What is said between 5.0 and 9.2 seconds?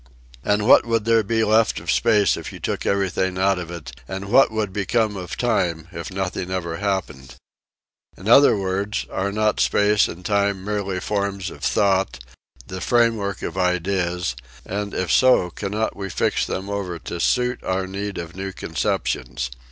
of time if nothing ever happened? In other words